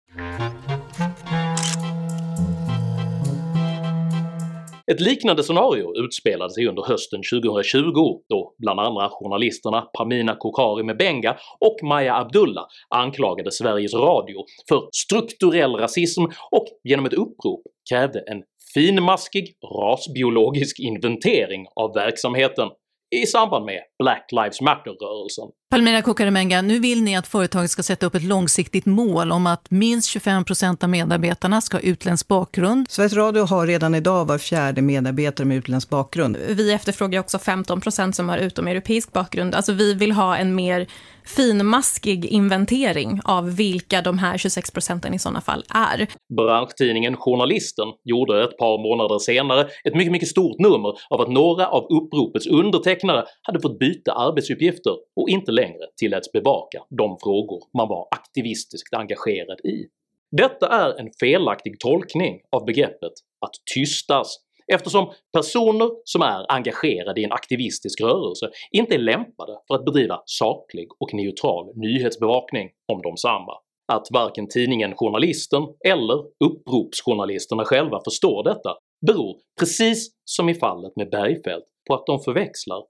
Ett 4.91 4.99
liknande 4.99 5.43
scenario 5.43 5.95
utspelade 5.95 6.53
sig 6.53 6.67
under 6.67 6.83
hösten 6.83 7.21
2020 7.31 8.21
då 8.29 8.53
bland 8.57 8.79
andra 8.79 9.09
journalisterna 9.11 9.81
Pamina 9.81 10.35
Kokari 10.35 10.83
Mebenga 10.83 11.37
och 11.59 11.77
Maja 11.83 12.15
Abdullah 12.15 12.65
anklagade 12.89 13.51
Sveriges 13.51 13.93
Radio 13.93 14.45
för 14.69 14.89
strukturell 14.91 15.75
rasism 15.75 16.23
och 16.51 16.65
genom 16.83 17.05
ett 17.05 17.13
upprop 17.13 17.61
krävde 17.89 18.19
en 18.19 18.43
finmaskig 18.73 19.53
rasbiologisk 19.81 20.79
inventering 20.79 21.65
av 21.75 21.93
verksamheten 21.93 22.69
i 23.15 23.25
samband 23.25 23.65
med 23.65 23.81
Black 24.03 24.27
Lives 24.31 24.61
Matter-rörelsen. 24.61 25.49
Palmira 25.71 26.01
Kokarimenga, 26.01 26.61
nu 26.61 26.79
vill 26.79 27.03
ni 27.03 27.17
att 27.17 27.27
företaget 27.27 27.71
ska 27.71 27.83
sätta 27.83 28.05
upp 28.05 28.15
ett 28.15 28.23
långsiktigt 28.23 28.85
mål 28.85 29.31
om 29.31 29.47
att 29.47 29.71
minst 29.71 30.15
25% 30.15 30.83
av 30.83 30.89
medarbetarna 30.89 31.61
ska 31.61 31.77
ha 31.77 31.81
utländsk 31.81 32.27
bakgrund. 32.27 32.85
Sveriges 32.89 33.13
Radio 33.13 33.43
har 33.43 33.67
redan 33.67 33.95
idag 33.95 34.25
var 34.25 34.37
fjärde 34.37 34.81
medarbetare 34.81 35.47
med 35.47 35.57
utländsk 35.57 35.89
bakgrund. 35.89 36.37
Vi 36.49 36.73
efterfrågar 36.73 37.19
också 37.19 37.37
15% 37.37 38.11
som 38.11 38.29
har 38.29 38.37
utomeuropeisk 38.37 39.13
bakgrund. 39.13 39.55
Alltså 39.55 39.73
vi 39.73 39.93
vill 39.93 40.11
ha 40.11 40.37
en 40.37 40.55
mer 40.55 40.87
finmaskig 41.35 42.25
inventering 42.25 43.19
av 43.23 43.55
vilka 43.55 44.01
de 44.01 44.17
här 44.17 44.37
26 44.37 44.71
procenten 44.71 45.13
i 45.13 45.19
sådana 45.19 45.41
fall 45.41 45.63
är. 45.69 46.07
Branschtidningen 46.37 47.17
Journalisten 47.17 47.87
gjorde 48.03 48.43
ett 48.43 48.57
par 48.57 48.83
månader 48.89 49.19
senare 49.19 49.61
ett 49.61 49.95
mycket, 49.95 50.11
mycket 50.11 50.29
stort 50.29 50.59
nummer 50.59 50.93
av 51.09 51.21
att 51.21 51.29
några 51.29 51.67
av 51.67 51.83
uppropets 51.83 52.47
undertecknare 52.47 53.25
hade 53.41 53.59
fått 53.61 53.79
byta 53.79 54.11
arbetsuppgifter 54.11 54.93
och 55.15 55.29
inte 55.29 55.51
längre 55.61 55.85
tilläts 55.97 56.31
bevaka 56.31 56.83
de 56.89 57.17
frågor 57.23 57.59
man 57.77 57.89
var 57.89 58.07
aktivistiskt 58.11 58.93
engagerad 58.93 59.59
i. 59.59 59.87
Detta 60.31 60.67
är 60.67 60.99
en 60.99 61.09
felaktig 61.19 61.79
tolkning 61.79 62.41
av 62.51 62.65
begreppet 62.65 63.13
att 63.45 63.53
tystas 63.73 64.37
eftersom 64.73 65.11
personer 65.33 65.89
som 66.03 66.21
är 66.21 66.51
engagerade 66.51 67.21
i 67.21 67.23
en 67.23 67.31
aktivistisk 67.31 68.01
rörelse 68.01 68.49
inte 68.71 68.95
är 68.95 68.99
lämpade 68.99 69.57
för 69.67 69.75
att 69.75 69.85
bedriva 69.85 70.21
saklig 70.25 70.87
och 70.99 71.13
neutral 71.13 71.71
nyhetsbevakning 71.75 72.69
om 72.93 73.01
de 73.01 73.17
samma. 73.17 73.53
Att 73.91 74.07
varken 74.11 74.47
tidningen 74.47 74.95
Journalisten 74.95 75.63
eller 75.85 76.23
uppropsjournalisterna 76.45 77.65
själva 77.65 78.01
förstår 78.03 78.43
detta 78.43 78.77
beror, 79.07 79.37
precis 79.59 80.09
som 80.25 80.49
i 80.49 80.55
fallet 80.55 80.95
med 80.95 81.09
Bergfeldt, 81.09 81.67
på 81.87 81.93
att 81.93 82.05
de 82.05 82.19
förväxlar 82.19 82.83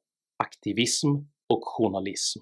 aktivism 0.44 1.08
och 1.50 1.62
journalism. 1.64 2.40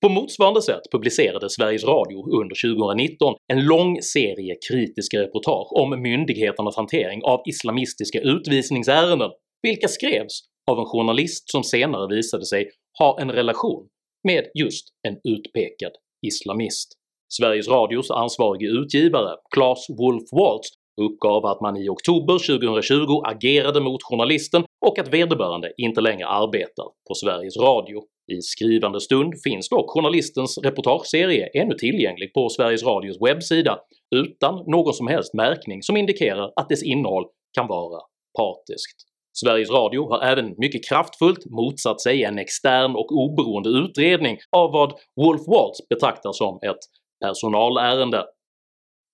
På 0.00 0.08
motsvarande 0.08 0.62
sätt 0.62 0.80
publicerade 0.92 1.50
Sveriges 1.50 1.84
Radio 1.84 2.40
under 2.40 2.74
2019 2.76 3.34
en 3.52 3.64
lång 3.64 4.02
serie 4.02 4.56
kritiska 4.68 5.20
reportage 5.20 5.72
om 5.72 6.02
myndigheternas 6.02 6.76
hantering 6.76 7.20
av 7.24 7.42
islamistiska 7.46 8.20
utvisningsärenden, 8.20 9.30
vilka 9.62 9.88
skrevs 9.88 10.42
av 10.70 10.78
en 10.78 10.84
journalist 10.84 11.50
som 11.50 11.64
senare 11.64 12.16
visade 12.16 12.46
sig 12.46 12.70
ha 12.98 13.20
en 13.20 13.30
relation 13.30 13.88
med 14.28 14.44
just 14.54 14.88
en 15.08 15.32
utpekad 15.32 15.92
islamist. 16.26 16.92
Sveriges 17.32 17.68
Radios 17.68 18.10
ansvarige 18.10 18.68
utgivare, 18.68 19.36
Claes 19.54 19.86
Wolf 19.98 20.32
Waltz, 20.32 20.68
uppgav 21.00 21.46
att 21.46 21.60
man 21.60 21.76
i 21.76 21.88
oktober 21.88 22.58
2020 22.58 23.22
agerade 23.24 23.80
mot 23.80 24.02
journalisten 24.02 24.64
och 24.86 24.98
att 24.98 25.14
vederbörande 25.14 25.72
inte 25.76 26.00
längre 26.00 26.26
arbetar 26.26 26.84
på 27.08 27.14
Sveriges 27.14 27.56
Radio. 27.56 28.02
I 28.32 28.42
skrivande 28.42 29.00
stund 29.00 29.34
finns 29.44 29.68
dock 29.68 29.90
journalistens 29.90 30.58
reportageserie 30.58 31.46
ännu 31.46 31.74
tillgänglig 31.74 32.34
på 32.34 32.48
Sveriges 32.48 32.82
Radios 32.82 33.16
webbsida 33.20 33.78
utan 34.14 34.64
någon 34.66 34.94
som 34.94 35.06
helst 35.06 35.34
märkning 35.34 35.82
som 35.82 35.96
indikerar 35.96 36.52
att 36.56 36.68
dess 36.68 36.82
innehåll 36.82 37.24
kan 37.58 37.66
vara 37.66 38.00
partiskt. 38.38 38.96
Sveriges 39.32 39.70
Radio 39.70 40.08
har 40.08 40.20
även 40.22 40.54
mycket 40.58 40.88
kraftfullt 40.88 41.46
motsatt 41.46 42.00
sig 42.00 42.24
en 42.24 42.38
extern 42.38 42.96
och 42.96 43.12
oberoende 43.12 43.68
utredning 43.68 44.38
av 44.56 44.72
vad 44.72 44.92
Wolf 45.16 45.42
Waltz 45.46 45.88
betraktar 45.88 46.32
som 46.32 46.58
ett 46.62 46.78
personalärende. 47.24 48.24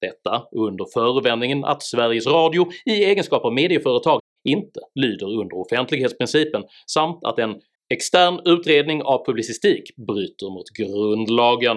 Detta 0.01 0.47
under 0.57 0.85
förevändningen 0.95 1.65
att 1.65 1.83
Sveriges 1.83 2.27
Radio 2.27 2.67
i 2.85 3.05
egenskap 3.05 3.45
av 3.45 3.53
medieföretag 3.53 4.21
inte 4.49 4.81
lyder 4.95 5.27
under 5.27 5.57
offentlighetsprincipen 5.57 6.63
samt 6.87 7.25
att 7.25 7.39
en 7.39 7.55
extern 7.95 8.41
utredning 8.45 9.03
av 9.03 9.27
publicistik 9.27 9.97
bryter 9.97 10.51
mot 10.51 10.71
grundlagen. 10.79 11.77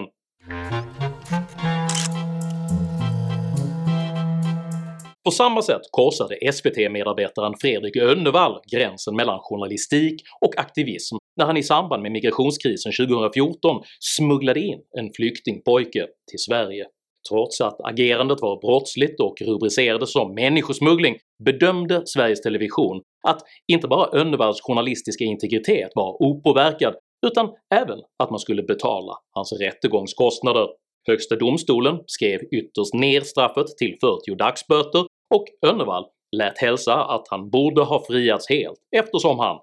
På 5.23 5.31
samma 5.31 5.61
sätt 5.61 5.81
korsade 5.91 6.51
SVT-medarbetaren 6.53 7.53
Fredrik 7.61 7.95
Önnevall 7.95 8.61
gränsen 8.71 9.15
mellan 9.15 9.39
journalistik 9.39 10.21
och 10.41 10.59
aktivism 10.59 11.15
när 11.37 11.45
han 11.45 11.57
i 11.57 11.63
samband 11.63 12.03
med 12.03 12.11
migrationskrisen 12.11 12.91
2014 13.07 13.83
smugglade 13.99 14.59
in 14.59 14.79
en 14.97 15.13
flyktingpojke 15.15 16.07
till 16.31 16.39
Sverige. 16.39 16.85
Trots 17.29 17.61
att 17.61 17.81
agerandet 17.83 18.41
var 18.41 18.61
brottsligt 18.61 19.19
och 19.19 19.41
rubricerades 19.41 20.11
som 20.11 20.33
människosmuggling 20.35 21.17
bedömde 21.43 22.01
Sveriges 22.05 22.41
Television 22.41 23.01
att 23.27 23.41
inte 23.71 23.87
bara 23.87 24.19
Önnevalls 24.19 24.61
journalistiska 24.61 25.23
integritet 25.23 25.91
var 25.95 26.23
opåverkad 26.23 26.95
utan 27.27 27.49
även 27.75 27.99
att 28.23 28.29
man 28.29 28.39
skulle 28.39 28.63
betala 28.63 29.13
hans 29.31 29.53
rättegångskostnader. 29.53 30.67
Högsta 31.07 31.35
domstolen 31.35 31.99
skrev 32.05 32.39
ytterst 32.51 32.93
ner 32.93 33.21
straffet 33.21 33.67
till 33.77 33.97
40 34.01 34.35
dagsböter 34.35 35.05
och 35.35 35.45
Önnevall 35.65 36.05
lät 36.37 36.57
hälsa 36.57 37.03
att 37.03 37.27
han 37.29 37.49
borde 37.49 37.81
ha 37.81 38.05
friats 38.05 38.49
helt 38.49 38.79
eftersom 38.95 39.39
han 39.39 39.59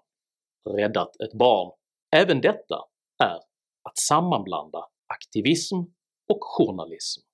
räddat 0.77 1.21
ett 1.21 1.33
barn. 1.33 1.71
Även 2.17 2.41
detta 2.41 2.77
är 3.25 3.37
att 3.89 3.99
sammanblanda 4.09 4.85
aktivism 5.15 5.77
och 6.29 6.39
journalism. 6.41 7.26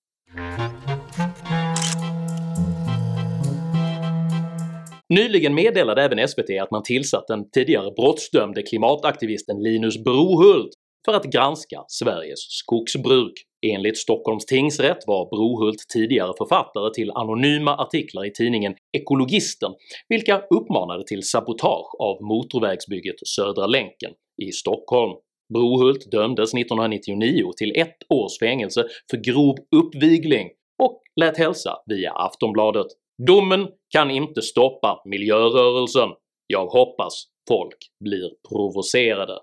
Nyligen 5.09 5.55
meddelade 5.55 6.03
även 6.03 6.29
SVT 6.29 6.61
att 6.63 6.71
man 6.71 6.83
tillsatt 6.83 7.27
den 7.27 7.51
tidigare 7.51 7.91
brottsdömde 7.97 8.63
klimataktivisten 8.63 9.63
Linus 9.63 10.05
Brohult 10.05 10.71
för 11.05 11.13
att 11.13 11.25
granska 11.25 11.85
Sveriges 11.89 12.41
skogsbruk. 12.41 13.33
Enligt 13.67 13.99
Stockholms 13.99 14.47
tingsrätt 14.47 14.99
var 15.07 15.31
Brohult 15.31 15.89
tidigare 15.93 16.33
författare 16.39 16.95
till 16.95 17.11
anonyma 17.11 17.77
artiklar 17.77 18.27
i 18.27 18.33
tidningen 18.33 18.75
Ekologisten 18.93 19.73
vilka 20.09 20.43
uppmanade 20.51 21.05
till 21.07 21.23
sabotage 21.23 21.95
av 21.99 22.23
motorvägsbygget 22.23 23.17
Södra 23.27 23.67
länken 23.67 24.11
i 24.43 24.53
Stockholm. 24.53 25.13
Brohult 25.53 26.11
dömdes 26.11 26.55
1999 26.55 27.53
till 27.57 27.73
ett 27.77 27.97
års 28.09 28.39
fängelse 28.39 28.85
för 29.11 29.17
grov 29.17 29.57
uppvigling 29.77 30.49
och 30.83 31.03
lät 31.21 31.39
hälsa 31.39 31.77
via 31.87 32.13
Aftonbladet. 32.13 32.87
Domen 33.27 33.69
kan 33.91 34.11
inte 34.11 34.43
stoppa 34.43 35.03
miljörörelsen. 35.05 36.09
Jag 36.47 36.67
hoppas 36.67 37.25
folk 37.49 37.77
blir 38.05 38.31
provocerade. 38.49 39.39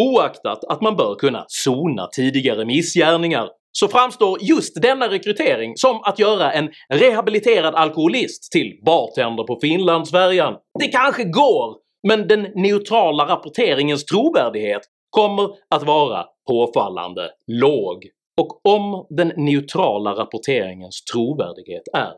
Oaktat 0.00 0.64
att 0.64 0.80
man 0.80 0.96
bör 0.96 1.14
kunna 1.14 1.44
sona 1.48 2.06
tidigare 2.06 2.64
missgärningar 2.64 3.48
så 3.72 3.88
framstår 3.88 4.38
just 4.42 4.82
denna 4.82 5.08
rekrytering 5.08 5.76
som 5.76 6.00
att 6.02 6.18
göra 6.18 6.52
en 6.52 6.70
rehabiliterad 6.88 7.74
alkoholist 7.74 8.52
till 8.52 8.80
bartender 8.84 9.44
på 9.44 9.58
Finlandsfärjan. 9.60 10.54
Det 10.78 10.88
kanske 10.88 11.24
går, 11.24 11.76
men 12.08 12.28
den 12.28 12.42
neutrala 12.54 13.28
rapporteringens 13.28 14.04
trovärdighet 14.04 14.82
kommer 15.12 15.50
att 15.68 15.82
vara 15.82 16.26
påfallande 16.48 17.30
låg. 17.46 18.08
Och 18.40 18.66
om 18.66 19.06
den 19.10 19.32
neutrala 19.36 20.14
rapporteringens 20.14 21.04
trovärdighet 21.04 21.82
är 21.92 22.12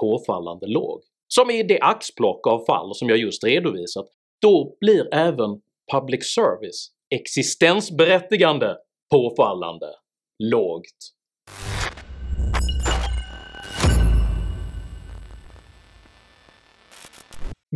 påfallande 0.00 0.66
låg, 0.66 1.00
som 1.28 1.50
i 1.50 1.62
det 1.62 1.80
axplock 1.80 2.46
av 2.46 2.64
fall 2.64 2.94
som 2.94 3.08
jag 3.08 3.18
just 3.18 3.44
redovisat, 3.44 4.06
då 4.42 4.76
blir 4.80 5.14
även 5.14 5.60
public 5.92 6.34
service 6.34 6.90
existensberättigande 7.10 8.76
påfallande 9.10 9.86
lågt. 10.38 11.12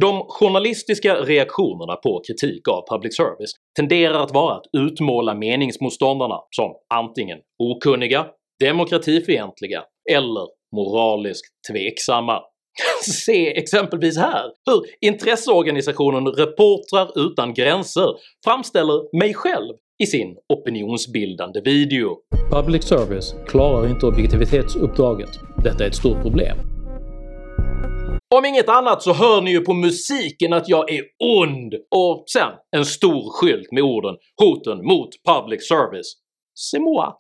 De 0.00 0.24
journalistiska 0.28 1.14
reaktionerna 1.14 1.96
på 1.96 2.22
kritik 2.26 2.68
av 2.68 2.84
public 2.90 3.16
service 3.16 3.50
tenderar 3.76 4.22
att 4.22 4.34
vara 4.34 4.54
att 4.54 4.66
utmåla 4.72 5.34
meningsmotståndarna 5.34 6.40
som 6.50 6.74
antingen 6.94 7.38
okunniga, 7.58 8.26
demokratifientliga 8.60 9.84
eller 10.10 10.46
moraliskt 10.76 11.46
tveksamma. 11.70 12.40
Se 13.24 13.58
exempelvis 13.58 14.18
här 14.18 14.44
hur 14.70 15.10
intresseorganisationen 15.10 16.26
Reportrar 16.26 17.26
utan 17.26 17.54
gränser 17.54 18.08
framställer 18.44 19.18
mig 19.18 19.34
själv 19.34 19.74
i 20.02 20.06
sin 20.06 20.36
opinionsbildande 20.48 21.60
video. 21.60 22.16
Public 22.50 22.84
service 22.84 23.34
klarar 23.46 23.90
inte 23.90 24.06
objektivitetsuppdraget. 24.06 25.30
Detta 25.64 25.84
är 25.84 25.88
ett 25.88 25.94
stort 25.94 26.22
problem. 26.22 26.71
Om 28.34 28.44
inget 28.44 28.68
annat 28.68 29.02
så 29.02 29.12
hör 29.12 29.40
ni 29.40 29.50
ju 29.50 29.60
på 29.60 29.74
musiken 29.74 30.52
att 30.52 30.68
jag 30.68 30.90
är 30.90 31.02
ond 31.18 31.74
och 31.74 32.24
sen 32.26 32.52
en 32.76 32.84
stor 32.84 33.30
skylt 33.30 33.72
med 33.72 33.82
orden 33.82 34.16
“Hoten 34.36 34.86
mot 34.86 35.08
public 35.28 35.68
service”. 35.68 36.16
C'est 36.54 36.80
moi. 36.80 37.12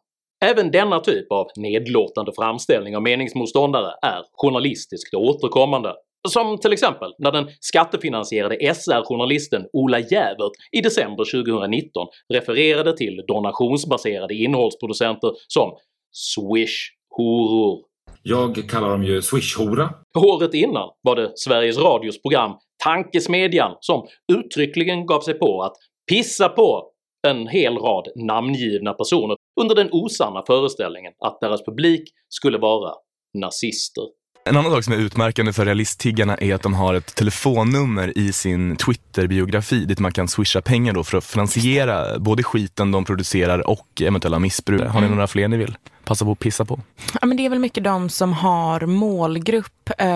Även 0.44 0.70
denna 0.70 1.00
typ 1.00 1.32
av 1.32 1.46
nedlåtande 1.56 2.32
framställning 2.36 2.96
av 2.96 3.02
meningsmotståndare 3.02 3.94
är 4.02 4.22
journalistiskt 4.32 5.14
återkommande. 5.14 5.94
Som 6.28 6.58
till 6.58 6.72
exempel 6.72 7.14
när 7.18 7.32
den 7.32 7.48
skattefinansierade 7.60 8.74
SR-journalisten 8.74 9.66
Ola 9.72 9.98
Jävert 9.98 10.52
i 10.72 10.80
december 10.80 11.44
2019 11.44 12.06
refererade 12.34 12.96
till 12.96 13.24
donationsbaserade 13.28 14.34
innehållsproducenter 14.34 15.30
som 15.48 15.70
“swish-horor”. 16.12 17.91
Jag 18.22 18.68
kallar 18.68 18.90
dem 18.90 19.02
ju 19.02 19.22
swish-hora. 19.22 19.90
Året 20.16 20.54
innan 20.54 20.90
var 21.02 21.16
det 21.16 21.32
Sveriges 21.34 21.78
Radios 21.78 22.22
program 22.22 22.52
“Tankesmedjan” 22.84 23.76
som 23.80 24.06
uttryckligen 24.32 25.06
gav 25.06 25.20
sig 25.20 25.34
på 25.34 25.62
att 25.62 25.72
pissa 26.10 26.48
på 26.48 26.88
en 27.28 27.48
hel 27.48 27.76
rad 27.76 28.08
namngivna 28.16 28.92
personer 28.92 29.36
under 29.60 29.74
den 29.74 29.88
osanna 29.92 30.42
föreställningen 30.46 31.12
att 31.24 31.40
deras 31.40 31.64
publik 31.64 32.02
skulle 32.28 32.58
vara 32.58 32.94
nazister. 33.38 34.04
En 34.44 34.56
annan 34.56 34.72
sak 34.72 34.84
som 34.84 34.92
är 34.92 34.96
utmärkande 34.96 35.52
för 35.52 35.64
realisttiggarna 35.64 36.36
är 36.36 36.54
att 36.54 36.62
de 36.62 36.74
har 36.74 36.94
ett 36.94 37.14
telefonnummer 37.14 38.18
i 38.18 38.32
sin 38.32 38.76
Twitter-biografi 38.76 39.84
dit 39.84 39.98
man 39.98 40.12
kan 40.12 40.28
swisha 40.28 40.62
pengar 40.62 40.92
då 40.92 41.04
för 41.04 41.18
att 41.18 41.24
finansiera 41.24 42.18
både 42.18 42.42
skiten 42.42 42.92
de 42.92 43.04
producerar 43.04 43.70
och 43.70 44.02
eventuella 44.02 44.38
missbruk. 44.38 44.82
Har 44.82 45.00
ni 45.00 45.08
några 45.08 45.26
fler 45.26 45.48
ni 45.48 45.56
vill 45.56 45.76
passa 46.04 46.24
på 46.24 46.32
att 46.32 46.38
pissa 46.38 46.64
på? 46.64 46.80
Ja, 47.20 47.26
men 47.26 47.36
det 47.36 47.46
är 47.46 47.50
väl 47.50 47.58
mycket 47.58 47.84
de 47.84 48.08
som 48.08 48.32
har 48.32 48.80
målgrupp 48.80 49.90
eh, 49.98 50.08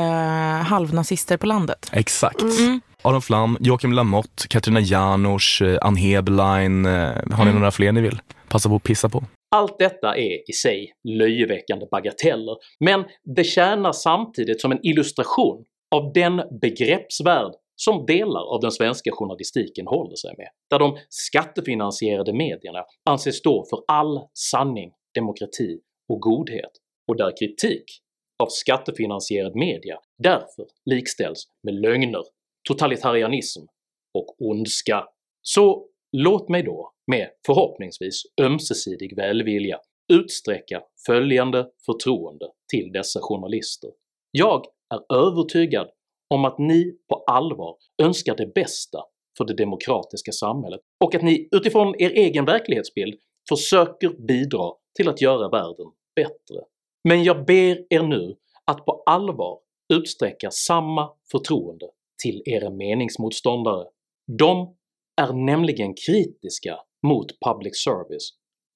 halvnazister 0.62 1.36
på 1.36 1.46
landet. 1.46 1.90
Exakt. 1.92 2.42
Mm. 2.42 2.80
Aron 3.02 3.22
Flam, 3.22 3.56
Joakim 3.60 3.92
Lamotte, 3.92 4.48
Katarina 4.48 4.80
Janouch, 4.80 5.62
eh, 5.62 5.78
Ann 5.82 5.96
Heberlein. 5.96 6.86
Eh, 6.86 6.92
har 6.92 7.44
ni 7.44 7.50
mm. 7.50 7.54
några 7.54 7.70
fler 7.70 7.92
ni 7.92 8.00
vill 8.00 8.20
passa 8.48 8.68
på 8.68 8.76
att 8.76 8.82
pissa 8.82 9.08
på? 9.08 9.24
Allt 9.56 9.78
detta 9.78 10.16
är 10.16 10.50
i 10.50 10.52
sig 10.52 10.92
löjeväckande 11.08 11.86
bagateller, 11.90 12.56
men 12.80 13.04
det 13.36 13.44
tjänar 13.44 13.92
samtidigt 13.92 14.60
som 14.60 14.72
en 14.72 14.86
illustration 14.86 15.64
av 15.94 16.12
den 16.12 16.42
begreppsvärld 16.60 17.52
som 17.76 18.06
delar 18.06 18.54
av 18.54 18.60
den 18.60 18.70
svenska 18.70 19.10
journalistiken 19.12 19.86
håller 19.86 20.16
sig 20.16 20.34
med, 20.38 20.48
där 20.70 20.78
de 20.78 20.98
skattefinansierade 21.08 22.32
medierna 22.32 22.84
anses 23.10 23.36
stå 23.36 23.64
för 23.70 23.84
all 23.88 24.20
sanning, 24.34 24.90
demokrati 25.14 25.80
och 26.08 26.20
godhet, 26.20 26.70
och 27.08 27.16
där 27.16 27.32
kritik 27.38 27.84
av 28.42 28.46
skattefinansierad 28.48 29.56
media 29.56 29.98
därför 30.18 30.66
likställs 30.90 31.44
med 31.62 31.74
lögner, 31.74 32.22
totalitarianism 32.68 33.60
och 34.14 34.36
ondska. 34.38 35.04
Så 35.42 35.86
låt 36.12 36.48
mig 36.48 36.62
då 36.62 36.92
med 37.06 37.28
förhoppningsvis 37.46 38.22
ömsesidig 38.40 39.16
välvilja 39.16 39.78
utsträcka 40.12 40.82
följande 41.06 41.66
förtroende 41.86 42.46
till 42.70 42.92
dessa 42.92 43.20
journalister. 43.22 43.90
Jag 44.30 44.64
är 44.94 45.16
övertygad 45.16 45.88
om 46.34 46.44
att 46.44 46.58
ni 46.58 46.98
på 47.08 47.24
allvar 47.26 47.76
önskar 48.02 48.36
det 48.36 48.54
bästa 48.54 48.98
för 49.38 49.44
det 49.44 49.54
demokratiska 49.54 50.32
samhället 50.32 50.80
och 51.04 51.14
att 51.14 51.22
ni 51.22 51.48
utifrån 51.52 51.94
er 51.98 52.10
egen 52.10 52.44
verklighetsbild 52.44 53.14
försöker 53.48 54.08
bidra 54.08 54.72
till 54.96 55.08
att 55.08 55.20
göra 55.20 55.48
världen 55.48 55.86
bättre. 56.16 56.64
Men 57.08 57.24
jag 57.24 57.44
ber 57.46 57.94
er 57.94 58.02
nu 58.02 58.36
att 58.64 58.86
på 58.86 59.02
allvar 59.06 59.58
utsträcka 59.94 60.50
samma 60.50 61.10
förtroende 61.30 61.86
till 62.22 62.42
era 62.46 62.70
meningsmotståndare. 62.70 63.84
De 64.38 64.76
är 65.20 65.32
nämligen 65.32 65.94
kritiska 65.94 66.78
mot 67.06 67.26
public 67.46 67.82
service 67.84 68.30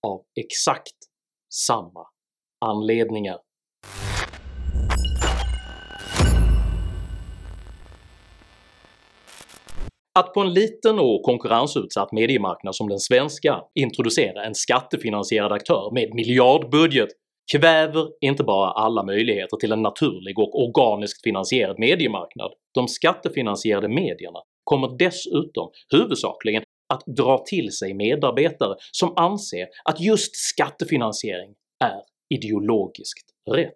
av 0.07 0.23
exakt 0.41 0.97
samma 1.55 2.07
anledningar. 2.65 3.39
Att 10.19 10.35
på 10.35 10.41
en 10.41 10.53
liten 10.53 10.99
och 10.99 11.23
konkurrensutsatt 11.23 12.13
mediemarknad 12.13 12.77
som 12.77 12.89
den 12.89 12.99
svenska 12.99 13.63
introducera 13.75 14.45
en 14.45 14.55
skattefinansierad 14.55 15.53
aktör 15.53 15.91
med 15.95 16.15
miljardbudget 16.15 17.09
kväver 17.53 18.09
inte 18.21 18.45
bara 18.45 18.71
alla 18.71 19.03
möjligheter 19.03 19.57
till 19.57 19.73
en 19.73 19.83
naturlig 19.83 20.39
och 20.39 20.63
organiskt 20.65 21.23
finansierad 21.23 21.79
mediemarknad, 21.79 22.53
de 22.75 22.89
skattefinansierade 22.89 23.89
medierna 23.89 24.39
kommer 24.65 24.99
dessutom 24.99 25.71
huvudsakligen 25.93 26.63
att 26.91 27.03
dra 27.07 27.39
till 27.47 27.73
sig 27.73 27.95
medarbetare 27.95 28.75
som 28.93 29.13
anser 29.17 29.67
att 29.85 30.01
just 30.01 30.37
skattefinansiering 30.37 31.55
är 31.85 32.01
ideologiskt 32.35 33.31
rätt. 33.51 33.75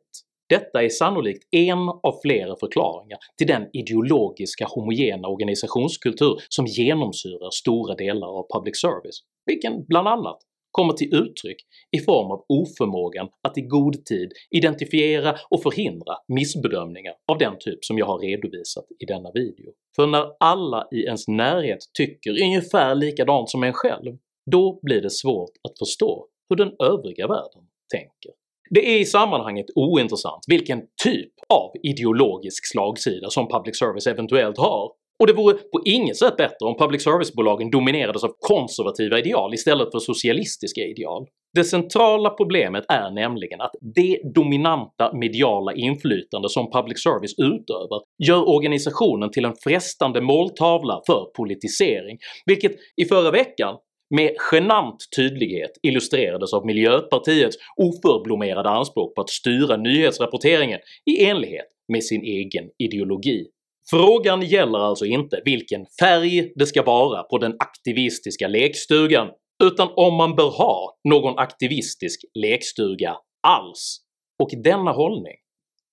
Detta 0.48 0.82
är 0.82 0.88
sannolikt 0.88 1.48
en 1.50 1.88
av 1.88 2.20
flera 2.22 2.56
förklaringar 2.56 3.18
till 3.38 3.46
den 3.46 3.68
ideologiska 3.72 4.66
homogena 4.66 5.28
organisationskultur 5.28 6.36
som 6.48 6.66
genomsyrar 6.66 7.50
stora 7.50 7.94
delar 7.94 8.28
av 8.28 8.46
public 8.54 8.80
service, 8.80 9.20
vilken 9.46 9.84
bland 9.84 10.08
annat 10.08 10.38
kommer 10.74 10.92
till 10.92 11.14
uttryck 11.14 11.56
i 11.96 12.00
form 12.00 12.30
av 12.30 12.44
oförmågan 12.48 13.28
att 13.42 13.58
i 13.58 13.60
god 13.60 14.04
tid 14.04 14.32
identifiera 14.50 15.36
och 15.50 15.62
förhindra 15.62 16.14
missbedömningar 16.28 17.14
av 17.32 17.38
den 17.38 17.54
typ 17.60 17.84
som 17.84 17.98
jag 17.98 18.06
har 18.06 18.18
redovisat 18.18 18.84
i 18.98 19.04
denna 19.04 19.30
video. 19.34 19.72
För 19.96 20.06
när 20.06 20.26
alla 20.40 20.86
i 20.92 21.00
ens 21.04 21.28
närhet 21.28 21.78
tycker 21.98 22.42
ungefär 22.42 22.94
likadant 22.94 23.50
som 23.50 23.62
en 23.62 23.72
själv, 23.72 24.16
då 24.50 24.78
blir 24.82 25.02
det 25.02 25.10
svårt 25.10 25.50
att 25.68 25.78
förstå 25.78 26.26
hur 26.48 26.56
den 26.56 26.72
övriga 26.82 27.26
världen 27.26 27.62
tänker. 27.92 28.32
Det 28.70 28.94
är 28.94 29.00
i 29.00 29.04
sammanhanget 29.04 29.66
ointressant 29.74 30.44
vilken 30.48 30.80
typ 31.04 31.32
av 31.54 31.70
ideologisk 31.82 32.72
slagsida 32.72 33.30
som 33.30 33.48
public 33.48 33.78
service 33.78 34.06
eventuellt 34.06 34.58
har, 34.58 34.92
och 35.20 35.26
det 35.26 35.32
vore 35.32 35.54
på 35.54 35.82
inget 35.84 36.16
sätt 36.16 36.36
bättre 36.36 36.66
om 36.66 36.76
public 36.76 37.02
service-bolagen 37.02 37.70
dominerades 37.70 38.24
av 38.24 38.32
konservativa 38.38 39.18
ideal 39.18 39.54
istället 39.54 39.90
för 39.92 39.98
socialistiska 39.98 40.80
ideal. 40.80 41.26
Det 41.54 41.64
centrala 41.64 42.30
problemet 42.30 42.84
är 42.88 43.10
nämligen 43.10 43.60
att 43.60 43.72
det 43.94 44.20
dominanta 44.34 45.12
mediala 45.16 45.74
inflytande 45.74 46.48
som 46.48 46.70
public 46.70 47.02
service 47.02 47.34
utövar 47.38 48.02
gör 48.26 48.48
organisationen 48.48 49.30
till 49.30 49.44
en 49.44 49.54
frestande 49.64 50.20
måltavla 50.20 51.02
för 51.06 51.24
politisering, 51.36 52.18
vilket 52.46 52.72
i 52.96 53.04
förra 53.04 53.30
veckan 53.30 53.76
med 54.14 54.30
genant 54.52 54.96
tydlighet 55.16 55.70
illustrerades 55.82 56.52
av 56.54 56.66
Miljöpartiets 56.66 57.56
oförblommerade 57.76 58.68
anspråk 58.68 59.14
på 59.14 59.20
att 59.20 59.30
styra 59.30 59.76
nyhetsrapporteringen 59.76 60.80
i 61.10 61.24
enlighet 61.24 61.66
med 61.92 62.04
sin 62.04 62.22
egen 62.22 62.64
ideologi. 62.78 63.46
Frågan 63.90 64.42
gäller 64.42 64.78
alltså 64.78 65.04
inte 65.04 65.42
vilken 65.44 65.86
färg 66.00 66.52
det 66.56 66.66
ska 66.66 66.82
vara 66.82 67.22
på 67.22 67.38
den 67.38 67.56
aktivistiska 67.58 68.48
lekstugan, 68.48 69.30
utan 69.64 69.88
om 69.96 70.14
man 70.14 70.36
bör 70.36 70.50
ha 70.50 70.98
någon 71.08 71.38
aktivistisk 71.38 72.24
lekstuga 72.34 73.16
alls. 73.46 74.00
Och 74.42 74.50
denna 74.64 74.92
hållning 74.92 75.36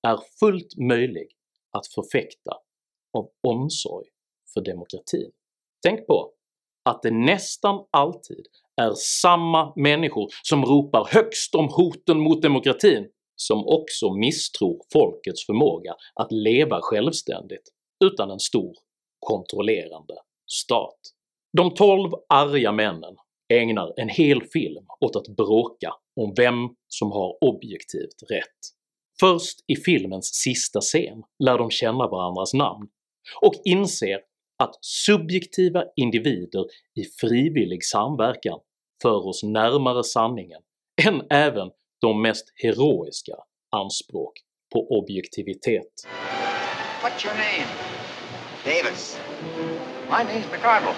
är 0.08 0.20
fullt 0.40 0.78
möjlig 0.78 1.28
att 1.72 1.88
förfäkta 1.88 2.52
av 3.18 3.30
omsorg 3.48 4.08
för 4.54 4.62
demokratin. 4.62 5.32
Tänk 5.88 6.08
på 6.08 6.32
att 6.90 7.02
det 7.02 7.12
nästan 7.12 7.86
alltid 7.92 8.46
är 8.82 8.94
samma 8.94 9.74
människor 9.76 10.28
som 10.44 10.66
ropar 10.66 11.08
högst 11.12 11.56
om 11.56 11.68
hoten 11.68 12.20
mot 12.20 12.42
demokratin 12.42 13.08
som 13.36 13.68
också 13.68 14.14
misstror 14.14 14.78
folkets 14.94 15.46
förmåga 15.46 15.96
att 16.16 16.32
leva 16.32 16.80
självständigt 16.82 17.70
utan 18.04 18.32
en 18.32 18.40
stor 18.40 18.74
kontrollerande 19.20 20.14
stat. 20.52 21.00
De 21.58 21.74
12 21.74 22.12
arga 22.30 22.72
männen 22.72 23.16
ägnar 23.54 23.94
en 23.96 24.10
hel 24.10 24.44
film 24.44 24.86
åt 25.00 25.16
att 25.16 25.28
bråka 25.28 25.94
om 26.16 26.34
vem 26.38 26.56
som 26.88 27.12
har 27.12 27.44
objektivt 27.44 28.24
rätt. 28.30 28.60
Först 29.20 29.60
i 29.68 29.76
filmens 29.76 30.26
sista 30.34 30.82
scen 30.82 31.24
lär 31.44 31.58
de 31.58 31.70
känna 31.70 32.08
varandras 32.08 32.54
namn 32.54 32.88
och 33.42 33.54
inser 33.66 34.20
att 34.64 34.76
subjektiva 34.82 35.84
individer 35.96 36.66
i 36.96 37.04
frivillig 37.04 37.84
samverkan 37.84 38.60
för 39.02 39.28
oss 39.28 39.44
närmare 39.44 40.04
sanningen 40.04 40.62
än 41.08 41.22
även 41.30 41.72
de 42.02 42.22
mest 42.22 42.46
heroiska 42.56 43.36
anspråk 43.70 44.34
på 44.74 44.88
objektivitet. 45.00 46.08
What's 47.04 47.26
your 47.26 47.34
name? 47.36 47.68
Davis. 48.64 49.20
My 50.10 50.24
name's 50.24 50.46
McCardle. 50.52 50.94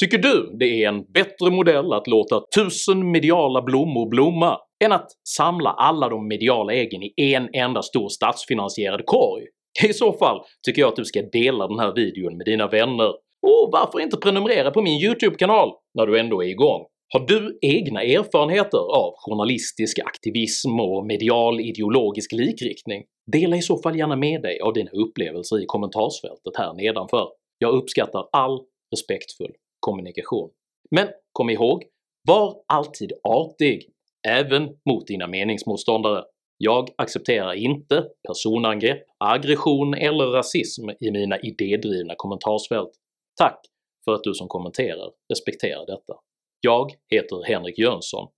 Tycker 0.00 0.18
du 0.18 0.56
det 0.58 0.84
är 0.84 0.88
en 0.88 1.04
bättre 1.12 1.50
modell 1.50 1.92
att 1.92 2.06
låta 2.06 2.40
tusen 2.54 3.10
mediala 3.10 3.62
blommor 3.62 4.08
blomma 4.08 4.58
än 4.84 4.92
att 4.92 5.06
samla 5.28 5.70
alla 5.70 6.08
de 6.08 6.28
mediala 6.28 6.72
äggen 6.72 7.02
i 7.02 7.34
en 7.34 7.48
enda 7.52 7.82
stor 7.82 8.08
statsfinansierad 8.08 9.06
korg? 9.06 9.44
I 9.84 9.92
så 9.92 10.12
fall 10.12 10.40
tycker 10.66 10.82
jag 10.82 10.88
att 10.88 10.96
du 10.96 11.04
ska 11.04 11.22
dela 11.22 11.68
den 11.68 11.78
här 11.78 11.94
videon 11.94 12.36
med 12.36 12.46
dina 12.46 12.66
vänner, 12.66 13.08
och 13.42 13.70
varför 13.72 14.00
inte 14.00 14.16
prenumerera 14.16 14.70
på 14.70 14.82
min 14.82 15.00
YouTube-kanal 15.02 15.72
när 15.94 16.06
du 16.06 16.20
ändå 16.20 16.42
är 16.42 16.48
igång? 16.48 16.86
Har 17.08 17.26
du 17.26 17.58
egna 17.62 18.02
erfarenheter 18.02 18.78
av 18.78 19.14
journalistisk 19.16 19.98
aktivism 19.98 20.80
och 20.80 21.06
medial 21.06 21.60
ideologisk 21.60 22.32
likriktning? 22.32 23.04
Dela 23.32 23.56
i 23.56 23.62
så 23.62 23.82
fall 23.82 23.98
gärna 23.98 24.16
med 24.16 24.42
dig 24.42 24.60
av 24.60 24.72
dina 24.72 24.90
upplevelser 24.90 25.62
i 25.62 25.66
kommentarsfältet 25.66 26.56
här 26.58 26.72
nedanför. 26.72 27.28
Jag 27.58 27.74
uppskattar 27.74 28.28
all 28.32 28.60
respektfull 28.90 29.52
kommunikation. 29.80 30.50
Men 30.90 31.08
kom 31.32 31.50
ihåg, 31.50 31.84
var 32.28 32.56
alltid 32.66 33.12
artig, 33.22 33.88
även 34.28 34.62
mot 34.90 35.06
dina 35.06 35.26
meningsmotståndare. 35.26 36.24
Jag 36.58 36.88
accepterar 36.98 37.52
inte 37.52 38.04
personangrepp, 38.28 39.02
aggression 39.18 39.94
eller 39.94 40.24
rasism 40.24 40.90
i 41.00 41.10
mina 41.10 41.38
idédrivna 41.38 42.14
kommentarsfält. 42.16 42.90
Tack 43.36 43.60
för 44.04 44.14
att 44.14 44.24
du 44.24 44.34
som 44.34 44.48
kommenterar 44.48 45.10
respekterar 45.32 45.86
detta. 45.86 46.14
Jag 46.60 46.90
heter 47.08 47.42
Henrik 47.46 47.78
Jönsson, 47.78 48.32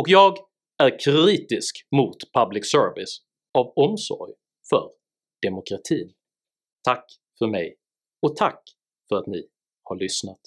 och 0.00 0.08
jag 0.08 0.36
är 0.82 0.98
kritisk 0.98 1.86
mot 1.96 2.16
public 2.32 2.70
service 2.70 3.18
av 3.58 3.72
omsorg 3.76 4.32
för 4.70 4.90
demokratin. 5.42 6.14
Tack 6.84 7.04
för 7.38 7.46
mig, 7.46 7.76
och 8.22 8.36
tack 8.36 8.62
för 9.08 9.16
att 9.16 9.26
ni 9.26 9.48
har 9.82 9.96
lyssnat. 9.96 10.40